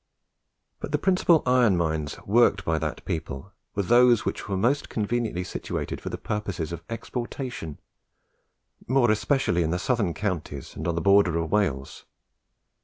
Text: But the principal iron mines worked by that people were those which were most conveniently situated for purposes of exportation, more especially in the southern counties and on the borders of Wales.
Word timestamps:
But 0.79 0.91
the 0.91 0.97
principal 0.97 1.43
iron 1.45 1.77
mines 1.77 2.17
worked 2.25 2.65
by 2.65 2.79
that 2.79 3.05
people 3.05 3.51
were 3.75 3.83
those 3.83 4.25
which 4.25 4.49
were 4.49 4.57
most 4.57 4.89
conveniently 4.89 5.43
situated 5.43 6.01
for 6.01 6.09
purposes 6.17 6.71
of 6.71 6.81
exportation, 6.89 7.79
more 8.87 9.11
especially 9.11 9.61
in 9.61 9.69
the 9.69 9.77
southern 9.77 10.15
counties 10.15 10.75
and 10.75 10.87
on 10.87 10.95
the 10.95 11.01
borders 11.01 11.35
of 11.35 11.51
Wales. 11.51 12.05